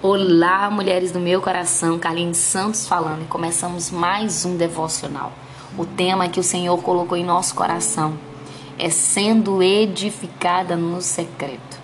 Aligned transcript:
Olá, 0.00 0.70
mulheres 0.70 1.10
do 1.10 1.18
meu 1.18 1.42
coração, 1.42 1.98
Carlinhos 1.98 2.36
Santos 2.36 2.86
falando 2.86 3.22
e 3.22 3.26
começamos 3.26 3.90
mais 3.90 4.44
um 4.44 4.56
devocional. 4.56 5.32
O 5.76 5.84
tema 5.84 6.28
que 6.28 6.38
o 6.38 6.42
Senhor 6.44 6.80
colocou 6.84 7.18
em 7.18 7.24
nosso 7.24 7.52
coração 7.56 8.16
é 8.78 8.90
sendo 8.90 9.60
edificada 9.60 10.76
no 10.76 11.02
secreto. 11.02 11.80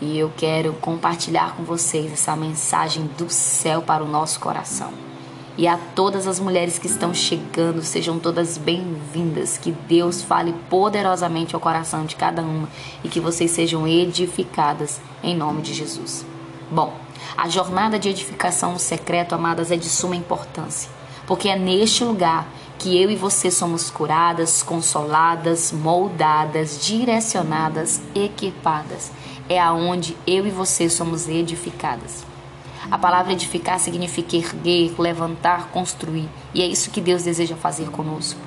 E 0.00 0.16
eu 0.16 0.30
quero 0.36 0.74
compartilhar 0.74 1.56
com 1.56 1.64
vocês 1.64 2.12
essa 2.12 2.36
mensagem 2.36 3.10
do 3.18 3.28
céu 3.28 3.82
para 3.82 4.04
o 4.04 4.08
nosso 4.08 4.38
coração. 4.38 4.92
E 5.58 5.66
a 5.66 5.76
todas 5.76 6.28
as 6.28 6.38
mulheres 6.38 6.78
que 6.78 6.86
estão 6.86 7.12
chegando, 7.12 7.82
sejam 7.82 8.16
todas 8.16 8.56
bem-vindas. 8.56 9.58
Que 9.58 9.72
Deus 9.72 10.22
fale 10.22 10.54
poderosamente 10.70 11.56
ao 11.56 11.60
coração 11.60 12.06
de 12.06 12.14
cada 12.14 12.42
uma 12.42 12.68
e 13.02 13.08
que 13.08 13.18
vocês 13.18 13.50
sejam 13.50 13.88
edificadas 13.88 15.00
em 15.20 15.36
nome 15.36 15.62
de 15.62 15.74
Jesus. 15.74 16.24
Bom, 16.70 17.03
a 17.36 17.48
jornada 17.48 17.98
de 17.98 18.08
edificação 18.08 18.72
no 18.72 18.78
secreto, 18.78 19.34
amadas, 19.34 19.70
é 19.70 19.76
de 19.76 19.88
suma 19.88 20.16
importância, 20.16 20.90
porque 21.26 21.48
é 21.48 21.58
neste 21.58 22.04
lugar 22.04 22.46
que 22.78 23.00
eu 23.00 23.10
e 23.10 23.16
você 23.16 23.50
somos 23.50 23.90
curadas, 23.90 24.62
consoladas, 24.62 25.72
moldadas, 25.72 26.84
direcionadas, 26.84 28.00
equipadas. 28.14 29.10
É 29.48 29.58
aonde 29.58 30.16
eu 30.26 30.46
e 30.46 30.50
você 30.50 30.88
somos 30.88 31.28
edificadas. 31.28 32.24
A 32.90 32.98
palavra 32.98 33.32
edificar 33.32 33.78
significa 33.78 34.36
erguer, 34.36 34.94
levantar, 34.98 35.68
construir, 35.68 36.28
e 36.52 36.62
é 36.62 36.66
isso 36.66 36.90
que 36.90 37.00
Deus 37.00 37.22
deseja 37.22 37.56
fazer 37.56 37.90
conosco. 37.90 38.38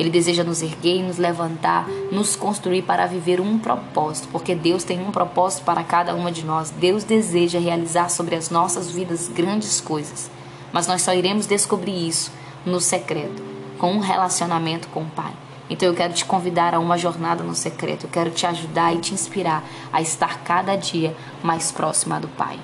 Ele 0.00 0.08
deseja 0.08 0.42
nos 0.42 0.62
erguer 0.62 1.02
nos 1.02 1.18
levantar, 1.18 1.86
nos 2.10 2.34
construir 2.34 2.80
para 2.80 3.04
viver 3.04 3.38
um 3.38 3.58
propósito, 3.58 4.28
porque 4.32 4.54
Deus 4.54 4.82
tem 4.82 4.98
um 4.98 5.10
propósito 5.10 5.62
para 5.62 5.84
cada 5.84 6.14
uma 6.14 6.32
de 6.32 6.42
nós. 6.42 6.70
Deus 6.70 7.04
deseja 7.04 7.58
realizar 7.58 8.08
sobre 8.08 8.34
as 8.34 8.48
nossas 8.48 8.90
vidas 8.90 9.28
grandes 9.28 9.78
coisas, 9.78 10.30
mas 10.72 10.86
nós 10.86 11.02
só 11.02 11.12
iremos 11.12 11.46
descobrir 11.46 12.08
isso 12.08 12.32
no 12.64 12.80
secreto, 12.80 13.42
com 13.76 13.92
um 13.92 13.98
relacionamento 13.98 14.88
com 14.88 15.02
o 15.02 15.10
Pai. 15.10 15.34
Então 15.68 15.86
eu 15.86 15.94
quero 15.94 16.14
te 16.14 16.24
convidar 16.24 16.74
a 16.74 16.78
uma 16.78 16.96
jornada 16.96 17.44
no 17.44 17.54
secreto. 17.54 18.04
Eu 18.06 18.10
quero 18.10 18.30
te 18.30 18.46
ajudar 18.46 18.94
e 18.94 19.00
te 19.00 19.12
inspirar 19.12 19.62
a 19.92 20.00
estar 20.00 20.42
cada 20.42 20.76
dia 20.76 21.14
mais 21.42 21.70
próxima 21.70 22.18
do 22.18 22.26
Pai. 22.26 22.58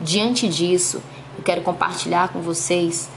Diante 0.00 0.48
disso, 0.48 1.02
eu 1.36 1.44
quero 1.44 1.60
compartilhar 1.60 2.30
com 2.30 2.40
vocês 2.40 3.10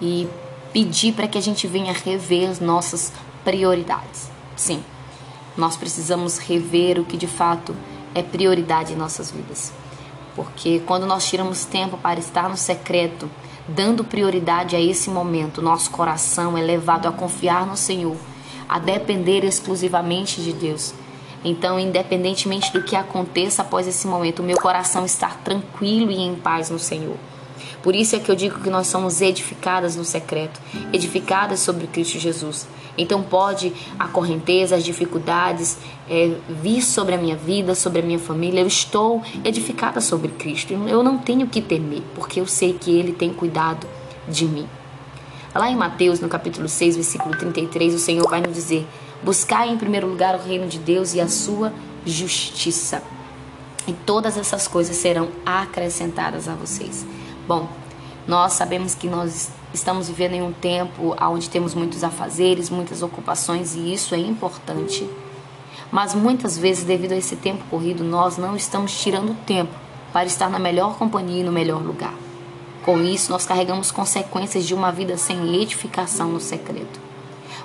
e 0.00 0.28
pedir 0.72 1.12
para 1.12 1.28
que 1.28 1.38
a 1.38 1.42
gente 1.42 1.66
venha 1.66 1.92
rever 1.92 2.50
as 2.50 2.60
nossas 2.60 3.12
prioridades. 3.44 4.30
Sim, 4.56 4.82
nós 5.56 5.76
precisamos 5.76 6.38
rever 6.38 6.98
o 6.98 7.04
que 7.04 7.16
de 7.16 7.26
fato 7.26 7.74
é 8.14 8.22
prioridade 8.22 8.92
em 8.92 8.96
nossas 8.96 9.30
vidas. 9.30 9.72
Porque 10.34 10.80
quando 10.86 11.06
nós 11.06 11.26
tiramos 11.26 11.64
tempo 11.64 11.96
para 11.96 12.20
estar 12.20 12.48
no 12.48 12.56
secreto, 12.56 13.30
dando 13.66 14.04
prioridade 14.04 14.76
a 14.76 14.80
esse 14.80 15.10
momento, 15.10 15.62
nosso 15.62 15.90
coração 15.90 16.56
é 16.56 16.62
levado 16.62 17.06
a 17.08 17.12
confiar 17.12 17.66
no 17.66 17.76
Senhor, 17.76 18.16
a 18.68 18.78
depender 18.78 19.44
exclusivamente 19.44 20.42
de 20.42 20.52
Deus. 20.52 20.94
Então, 21.44 21.78
independentemente 21.78 22.72
do 22.72 22.82
que 22.82 22.96
aconteça 22.96 23.62
após 23.62 23.86
esse 23.86 24.06
momento, 24.06 24.40
o 24.40 24.44
meu 24.44 24.56
coração 24.56 25.04
está 25.04 25.28
tranquilo 25.28 26.10
e 26.10 26.20
em 26.20 26.34
paz 26.34 26.70
no 26.70 26.78
Senhor. 26.78 27.16
Por 27.86 27.94
isso 27.94 28.16
é 28.16 28.18
que 28.18 28.28
eu 28.28 28.34
digo 28.34 28.58
que 28.58 28.68
nós 28.68 28.88
somos 28.88 29.20
edificadas 29.20 29.94
no 29.94 30.04
secreto, 30.04 30.60
edificadas 30.92 31.60
sobre 31.60 31.86
Cristo 31.86 32.18
Jesus. 32.18 32.66
Então 32.98 33.22
pode 33.22 33.72
a 33.96 34.08
correnteza, 34.08 34.74
as 34.74 34.84
dificuldades 34.84 35.78
é, 36.10 36.34
vir 36.48 36.82
sobre 36.82 37.14
a 37.14 37.16
minha 37.16 37.36
vida, 37.36 37.76
sobre 37.76 38.00
a 38.00 38.02
minha 38.02 38.18
família. 38.18 38.60
Eu 38.60 38.66
estou 38.66 39.22
edificada 39.44 40.00
sobre 40.00 40.32
Cristo. 40.32 40.72
Eu 40.72 41.00
não 41.00 41.16
tenho 41.16 41.46
que 41.46 41.62
temer, 41.62 42.02
porque 42.12 42.40
eu 42.40 42.46
sei 42.48 42.72
que 42.72 42.90
Ele 42.90 43.12
tem 43.12 43.32
cuidado 43.32 43.86
de 44.28 44.46
mim. 44.46 44.66
Lá 45.54 45.70
em 45.70 45.76
Mateus, 45.76 46.18
no 46.18 46.28
capítulo 46.28 46.68
6, 46.68 46.96
versículo 46.96 47.36
33, 47.36 47.94
o 47.94 48.00
Senhor 48.00 48.28
vai 48.28 48.40
nos 48.40 48.52
dizer: 48.52 48.84
Buscai 49.22 49.68
em 49.68 49.78
primeiro 49.78 50.08
lugar 50.08 50.34
o 50.34 50.42
reino 50.42 50.66
de 50.66 50.80
Deus 50.80 51.14
e 51.14 51.20
a 51.20 51.28
sua 51.28 51.72
justiça. 52.04 53.00
E 53.86 53.92
todas 53.92 54.36
essas 54.36 54.66
coisas 54.66 54.96
serão 54.96 55.28
acrescentadas 55.46 56.48
a 56.48 56.54
vocês. 56.54 57.06
Bom, 57.46 57.68
nós 58.26 58.54
sabemos 58.54 58.96
que 58.96 59.06
nós 59.06 59.50
estamos 59.72 60.08
vivendo 60.08 60.34
em 60.34 60.42
um 60.42 60.52
tempo 60.52 61.14
onde 61.20 61.48
temos 61.48 61.74
muitos 61.74 62.02
afazeres, 62.02 62.68
muitas 62.68 63.02
ocupações 63.02 63.76
e 63.76 63.92
isso 63.92 64.16
é 64.16 64.18
importante. 64.18 65.08
Mas 65.92 66.12
muitas 66.12 66.58
vezes, 66.58 66.82
devido 66.82 67.12
a 67.12 67.16
esse 67.16 67.36
tempo 67.36 67.62
corrido, 67.70 68.02
nós 68.02 68.36
não 68.36 68.56
estamos 68.56 69.00
tirando 69.00 69.36
tempo 69.46 69.72
para 70.12 70.26
estar 70.26 70.50
na 70.50 70.58
melhor 70.58 70.96
companhia 70.96 71.42
e 71.42 71.44
no 71.44 71.52
melhor 71.52 71.80
lugar. 71.80 72.14
Com 72.84 73.00
isso, 73.00 73.30
nós 73.30 73.46
carregamos 73.46 73.92
consequências 73.92 74.66
de 74.66 74.74
uma 74.74 74.90
vida 74.90 75.16
sem 75.16 75.54
edificação 75.62 76.28
no 76.28 76.40
secreto. 76.40 77.05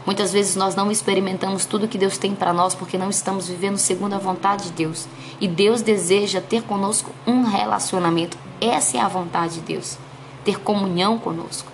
Muitas 0.05 0.31
vezes 0.33 0.55
nós 0.55 0.75
não 0.75 0.91
experimentamos 0.91 1.65
tudo 1.65 1.87
que 1.87 1.97
Deus 1.97 2.17
tem 2.17 2.33
para 2.33 2.53
nós 2.53 2.73
porque 2.73 2.97
não 2.97 3.09
estamos 3.09 3.47
vivendo 3.47 3.77
segundo 3.77 4.13
a 4.13 4.19
vontade 4.19 4.65
de 4.65 4.71
Deus. 4.71 5.07
E 5.39 5.47
Deus 5.47 5.81
deseja 5.81 6.41
ter 6.41 6.63
conosco 6.63 7.11
um 7.25 7.43
relacionamento 7.43 8.37
essa 8.61 8.97
é 8.97 9.01
a 9.01 9.07
vontade 9.07 9.55
de 9.55 9.61
Deus, 9.61 9.97
ter 10.45 10.59
comunhão 10.59 11.17
conosco. 11.17 11.71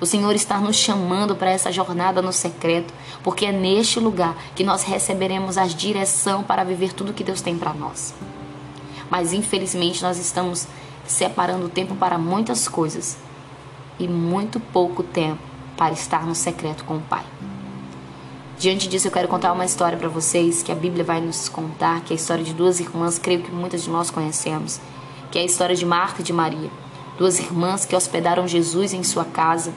O 0.00 0.06
Senhor 0.06 0.32
está 0.32 0.58
nos 0.60 0.76
chamando 0.76 1.34
para 1.34 1.50
essa 1.50 1.72
jornada 1.72 2.22
no 2.22 2.32
secreto, 2.32 2.94
porque 3.20 3.46
é 3.46 3.52
neste 3.52 3.98
lugar 3.98 4.36
que 4.54 4.62
nós 4.62 4.84
receberemos 4.84 5.58
a 5.58 5.66
direção 5.66 6.44
para 6.44 6.62
viver 6.62 6.92
tudo 6.92 7.12
que 7.12 7.24
Deus 7.24 7.42
tem 7.42 7.58
para 7.58 7.74
nós. 7.74 8.14
Mas 9.10 9.32
infelizmente 9.32 10.02
nós 10.02 10.18
estamos 10.18 10.68
separando 11.04 11.68
tempo 11.68 11.96
para 11.96 12.16
muitas 12.16 12.68
coisas 12.68 13.18
e 13.98 14.06
muito 14.06 14.60
pouco 14.60 15.02
tempo 15.02 15.49
para 15.80 15.94
estar 15.94 16.26
no 16.26 16.34
secreto 16.34 16.84
com 16.84 16.98
o 16.98 17.00
Pai. 17.00 17.24
Diante 18.58 18.86
disso, 18.86 19.08
eu 19.08 19.10
quero 19.10 19.26
contar 19.26 19.50
uma 19.50 19.64
história 19.64 19.96
para 19.96 20.10
vocês 20.10 20.62
que 20.62 20.70
a 20.70 20.74
Bíblia 20.74 21.02
vai 21.02 21.22
nos 21.22 21.48
contar, 21.48 22.02
que 22.02 22.12
é 22.12 22.14
a 22.14 22.20
história 22.20 22.44
de 22.44 22.52
duas 22.52 22.80
irmãs, 22.80 23.18
creio 23.18 23.40
que 23.40 23.50
muitas 23.50 23.84
de 23.84 23.88
nós 23.88 24.10
conhecemos, 24.10 24.78
que 25.30 25.38
é 25.38 25.40
a 25.40 25.44
história 25.46 25.74
de 25.74 25.86
Marta 25.86 26.20
e 26.20 26.22
de 26.22 26.34
Maria, 26.34 26.68
duas 27.16 27.38
irmãs 27.38 27.86
que 27.86 27.96
hospedaram 27.96 28.46
Jesus 28.46 28.92
em 28.92 29.02
sua 29.02 29.24
casa, 29.24 29.72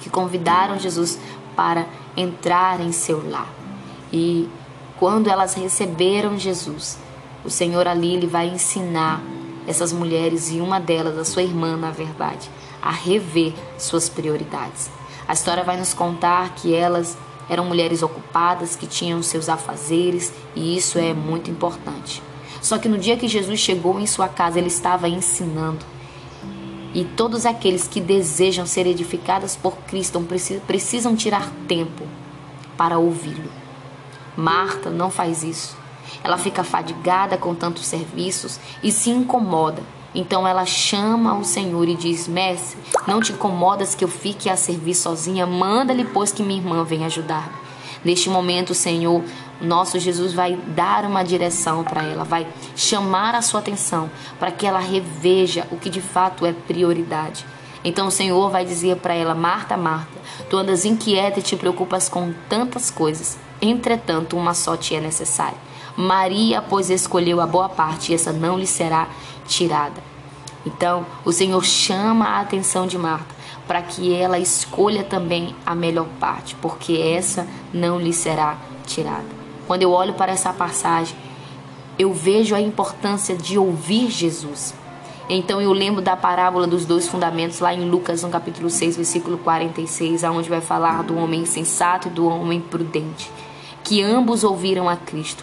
que 0.00 0.10
convidaram 0.10 0.76
Jesus 0.76 1.20
para 1.54 1.86
entrar 2.16 2.80
em 2.80 2.90
seu 2.90 3.30
lar. 3.30 3.48
E 4.12 4.48
quando 4.98 5.30
elas 5.30 5.54
receberam 5.54 6.36
Jesus, 6.36 6.98
o 7.44 7.50
Senhor 7.50 7.86
ali 7.86 8.12
ele 8.12 8.26
vai 8.26 8.48
ensinar 8.48 9.22
essas 9.66 9.92
mulheres 9.92 10.50
e 10.50 10.60
uma 10.60 10.78
delas, 10.78 11.18
a 11.18 11.24
sua 11.24 11.42
irmã, 11.42 11.76
na 11.76 11.90
verdade, 11.90 12.50
a 12.80 12.90
rever 12.90 13.52
suas 13.78 14.08
prioridades. 14.08 14.90
A 15.26 15.32
história 15.32 15.64
vai 15.64 15.76
nos 15.76 15.92
contar 15.92 16.54
que 16.54 16.74
elas 16.74 17.16
eram 17.48 17.64
mulheres 17.64 18.02
ocupadas, 18.02 18.76
que 18.76 18.86
tinham 18.86 19.22
seus 19.22 19.48
afazeres, 19.48 20.32
e 20.54 20.76
isso 20.76 20.98
é 20.98 21.12
muito 21.12 21.50
importante. 21.50 22.22
Só 22.60 22.78
que 22.78 22.88
no 22.88 22.98
dia 22.98 23.16
que 23.16 23.28
Jesus 23.28 23.60
chegou 23.60 24.00
em 24.00 24.06
sua 24.06 24.28
casa, 24.28 24.58
ele 24.58 24.68
estava 24.68 25.08
ensinando. 25.08 25.84
E 26.94 27.04
todos 27.04 27.44
aqueles 27.44 27.86
que 27.86 28.00
desejam 28.00 28.66
ser 28.66 28.86
edificados 28.86 29.54
por 29.54 29.76
Cristo 29.86 30.20
precisam 30.66 31.14
tirar 31.14 31.50
tempo 31.68 32.04
para 32.76 32.98
ouvi-lo. 32.98 33.50
Marta 34.36 34.90
não 34.90 35.10
faz 35.10 35.42
isso. 35.42 35.76
Ela 36.22 36.38
fica 36.38 36.64
fadigada 36.64 37.36
com 37.36 37.54
tantos 37.54 37.86
serviços 37.86 38.58
e 38.82 38.90
se 38.90 39.10
incomoda. 39.10 39.82
Então 40.14 40.48
ela 40.48 40.64
chama 40.64 41.38
o 41.38 41.44
Senhor 41.44 41.86
e 41.88 41.94
diz: 41.94 42.26
Mestre, 42.26 42.78
não 43.06 43.20
te 43.20 43.32
incomodas 43.32 43.94
que 43.94 44.02
eu 44.02 44.08
fique 44.08 44.48
a 44.48 44.56
servir 44.56 44.94
sozinha? 44.94 45.46
Manda-lhe, 45.46 46.04
pois, 46.04 46.32
que 46.32 46.42
minha 46.42 46.58
irmã 46.58 46.82
venha 46.84 47.06
ajudar-me. 47.06 47.66
Neste 48.02 48.30
momento, 48.30 48.72
Senhor, 48.72 49.22
nosso 49.60 49.98
Jesus 49.98 50.32
vai 50.32 50.56
dar 50.56 51.04
uma 51.04 51.22
direção 51.22 51.82
para 51.82 52.02
ela, 52.02 52.24
vai 52.24 52.46
chamar 52.74 53.34
a 53.34 53.42
sua 53.42 53.60
atenção 53.60 54.10
para 54.38 54.50
que 54.50 54.66
ela 54.66 54.78
reveja 54.78 55.66
o 55.70 55.76
que 55.76 55.90
de 55.90 56.00
fato 56.00 56.46
é 56.46 56.52
prioridade. 56.52 57.44
Então 57.84 58.06
o 58.06 58.10
Senhor 58.10 58.50
vai 58.50 58.64
dizer 58.64 58.96
para 58.96 59.14
ela: 59.14 59.34
Marta, 59.34 59.76
Marta, 59.76 60.18
tu 60.48 60.56
andas 60.56 60.84
inquieta 60.84 61.40
e 61.40 61.42
te 61.42 61.56
preocupas 61.56 62.08
com 62.08 62.32
tantas 62.48 62.90
coisas, 62.90 63.38
entretanto, 63.60 64.36
uma 64.36 64.54
só 64.54 64.76
te 64.76 64.94
é 64.94 65.00
necessária. 65.00 65.65
Maria, 65.96 66.60
pois, 66.60 66.90
escolheu 66.90 67.40
a 67.40 67.46
boa 67.46 67.68
parte 67.68 68.12
e 68.12 68.14
essa 68.14 68.32
não 68.32 68.58
lhe 68.58 68.66
será 68.66 69.08
tirada. 69.46 70.02
Então, 70.66 71.06
o 71.24 71.32
Senhor 71.32 71.64
chama 71.64 72.26
a 72.26 72.40
atenção 72.40 72.86
de 72.86 72.98
Marta 72.98 73.34
para 73.66 73.82
que 73.82 74.14
ela 74.14 74.38
escolha 74.38 75.02
também 75.02 75.54
a 75.64 75.74
melhor 75.74 76.06
parte, 76.20 76.54
porque 76.56 76.94
essa 76.94 77.46
não 77.72 77.98
lhe 77.98 78.12
será 78.12 78.56
tirada. 78.86 79.26
Quando 79.66 79.82
eu 79.82 79.90
olho 79.90 80.14
para 80.14 80.32
essa 80.32 80.52
passagem, 80.52 81.16
eu 81.98 82.12
vejo 82.12 82.54
a 82.54 82.60
importância 82.60 83.34
de 83.34 83.58
ouvir 83.58 84.10
Jesus. 84.10 84.74
Então 85.28 85.60
eu 85.60 85.72
lembro 85.72 86.00
da 86.00 86.16
parábola 86.16 86.66
dos 86.66 86.84
dois 86.84 87.08
fundamentos 87.08 87.58
lá 87.58 87.74
em 87.74 87.88
Lucas, 87.88 88.22
no 88.22 88.28
capítulo 88.28 88.70
6, 88.70 88.96
versículo 88.96 89.38
46, 89.38 90.22
aonde 90.22 90.48
vai 90.48 90.60
falar 90.60 91.02
do 91.02 91.16
homem 91.16 91.44
sensato 91.44 92.06
e 92.06 92.10
do 92.10 92.28
homem 92.28 92.60
prudente, 92.60 93.30
que 93.82 94.00
ambos 94.02 94.44
ouviram 94.44 94.88
a 94.88 94.96
Cristo. 94.96 95.42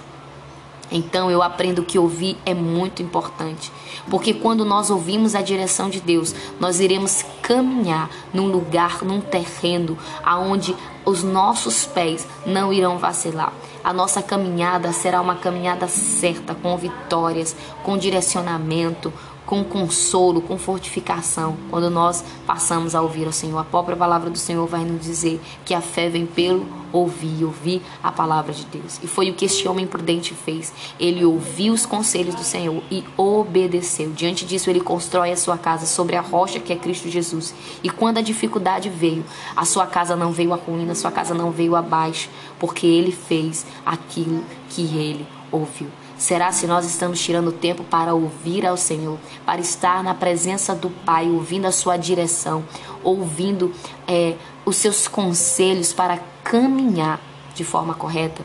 Então 0.93 1.31
eu 1.31 1.41
aprendo 1.41 1.83
que 1.83 1.97
ouvir 1.97 2.37
é 2.45 2.53
muito 2.53 3.01
importante, 3.01 3.71
porque 4.11 4.31
quando 4.31 4.63
nós 4.63 4.91
ouvimos 4.91 5.33
a 5.33 5.41
direção 5.41 5.89
de 5.89 5.99
Deus, 5.99 6.35
nós 6.59 6.79
iremos 6.79 7.25
caminhar 7.41 8.09
num 8.31 8.45
lugar, 8.47 9.03
num 9.03 9.19
terreno 9.19 9.97
aonde 10.23 10.75
os 11.03 11.23
nossos 11.23 11.85
pés 11.85 12.27
não 12.45 12.71
irão 12.71 12.99
vacilar. 12.99 13.51
A 13.83 13.91
nossa 13.91 14.21
caminhada 14.21 14.93
será 14.93 15.19
uma 15.19 15.35
caminhada 15.35 15.87
certa, 15.87 16.55
com 16.55 16.77
vitórias, 16.77 17.55
com 17.83 17.97
direcionamento, 17.97 19.11
com 19.45 19.63
consolo, 19.63 20.41
com 20.41 20.57
fortificação, 20.57 21.57
quando 21.69 21.89
nós 21.89 22.23
passamos 22.45 22.95
a 22.95 23.01
ouvir 23.01 23.27
o 23.27 23.33
Senhor. 23.33 23.57
A 23.57 23.63
própria 23.63 23.95
palavra 23.95 24.29
do 24.29 24.37
Senhor 24.37 24.65
vai 24.67 24.83
nos 24.83 25.01
dizer 25.01 25.41
que 25.65 25.73
a 25.73 25.81
fé 25.81 26.09
vem 26.09 26.25
pelo 26.25 26.65
ouvir, 26.91 27.43
ouvir 27.43 27.81
a 28.01 28.11
palavra 28.11 28.53
de 28.53 28.65
Deus. 28.65 28.99
E 29.03 29.07
foi 29.07 29.29
o 29.29 29.33
que 29.33 29.45
este 29.45 29.67
homem 29.67 29.87
prudente 29.87 30.33
fez. 30.33 30.71
Ele 30.99 31.25
ouviu 31.25 31.73
os 31.73 31.85
conselhos 31.85 32.35
do 32.35 32.43
Senhor 32.43 32.81
e 32.89 33.03
obedeceu. 33.17 34.11
Diante 34.11 34.45
disso, 34.45 34.69
ele 34.69 34.79
constrói 34.79 35.31
a 35.31 35.37
sua 35.37 35.57
casa 35.57 35.85
sobre 35.85 36.15
a 36.15 36.21
rocha 36.21 36.59
que 36.59 36.71
é 36.71 36.75
Cristo 36.75 37.09
Jesus. 37.09 37.53
E 37.83 37.89
quando 37.89 38.19
a 38.19 38.21
dificuldade 38.21 38.89
veio, 38.89 39.25
a 39.55 39.65
sua 39.65 39.87
casa 39.87 40.15
não 40.15 40.31
veio 40.31 40.53
a 40.53 40.55
ruína, 40.55 40.91
a 40.91 40.95
sua 40.95 41.11
casa 41.11 41.33
não 41.33 41.51
veio 41.51 41.75
abaixo, 41.75 42.29
porque 42.59 42.85
ele 42.85 43.11
fez 43.11 43.65
aquilo 43.85 44.43
que 44.69 44.81
ele 44.81 45.25
ouviu. 45.51 45.87
Será 46.23 46.53
se 46.53 46.65
nós 46.65 46.85
estamos 46.85 47.21
tirando 47.21 47.51
tempo 47.51 47.83
para 47.83 48.13
ouvir 48.13 48.65
ao 48.65 48.77
Senhor, 48.77 49.19
para 49.45 49.59
estar 49.59 50.01
na 50.01 50.13
presença 50.13 50.73
do 50.73 50.89
Pai, 50.89 51.29
ouvindo 51.29 51.65
a 51.65 51.71
sua 51.73 51.97
direção, 51.97 52.63
ouvindo 53.03 53.73
é, 54.07 54.35
os 54.65 54.77
seus 54.77 55.05
conselhos 55.05 55.91
para 55.91 56.21
caminhar 56.41 57.19
de 57.53 57.65
forma 57.65 57.93
correta? 57.93 58.41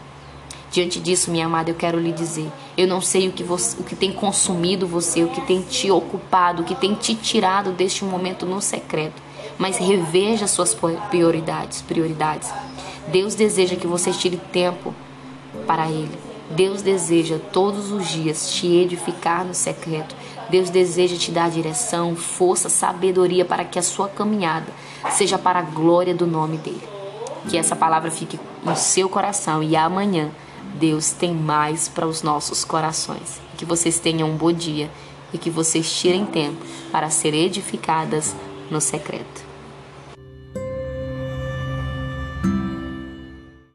Diante 0.73 0.99
disso, 0.99 1.31
minha 1.31 1.47
amada, 1.47 1.71
eu 1.71 1.77
quero 1.77 2.01
lhe 2.01 2.11
dizer: 2.11 2.51
eu 2.77 2.89
não 2.89 3.01
sei 3.01 3.29
o 3.29 3.33
que, 3.33 3.45
você, 3.45 3.81
o 3.81 3.85
que 3.85 3.95
tem 3.95 4.13
consumido 4.13 4.85
você, 4.85 5.23
o 5.23 5.29
que 5.29 5.41
tem 5.43 5.63
te 5.63 5.89
ocupado, 5.89 6.63
o 6.63 6.65
que 6.65 6.75
tem 6.75 6.97
te 6.97 7.15
tirado 7.15 7.71
deste 7.71 8.05
momento 8.05 8.45
no 8.45 8.61
secreto, 8.61 9.23
mas 9.57 9.79
reveja 9.79 10.49
suas 10.49 10.77
prioridades, 11.09 11.81
prioridades. 11.81 12.51
Deus 13.07 13.37
deseja 13.37 13.77
que 13.77 13.87
você 13.87 14.11
tire 14.11 14.37
tempo 14.51 14.93
para 15.65 15.89
Ele. 15.89 16.28
Deus 16.51 16.81
deseja 16.81 17.39
todos 17.53 17.91
os 17.91 18.09
dias 18.09 18.51
te 18.53 18.67
edificar 18.67 19.45
no 19.45 19.53
secreto. 19.53 20.17
Deus 20.49 20.71
deseja 20.71 21.17
te 21.17 21.31
dar 21.31 21.51
direção, 21.51 22.17
força, 22.17 22.69
sabedoria 22.69 23.45
para 23.45 23.65
que 23.65 23.79
a 23.79 23.83
sua 23.83 24.09
caminhada 24.09 24.73
seja 25.11 25.39
para 25.39 25.59
a 25.59 25.63
glória 25.63 26.15
do 26.15 26.27
nome 26.27 26.57
dele. 26.57 26.89
Que 27.49 27.59
essa 27.59 27.77
palavra 27.77 28.11
fique 28.11 28.41
no 28.65 28.75
seu 28.75 29.09
coração 29.09 29.63
e 29.63 29.77
amanhã 29.77 30.31
Deus 30.75 31.11
tem 31.11 31.35
mais 31.35 31.89
para 31.89 32.07
os 32.07 32.23
nossos 32.23 32.65
corações. 32.65 33.41
Que 33.57 33.65
vocês 33.65 34.01
tenham 34.01 34.31
um 34.31 34.37
bom 34.37 34.53
dia 34.53 34.91
e 35.33 35.39
que 35.39 35.51
vocês 35.51 35.93
tirem 35.93 36.25
tempo 36.25 36.65
para 36.91 37.11
ser 37.11 37.35
edificadas 37.35 38.35
no 38.71 38.81
secreto. 38.81 39.49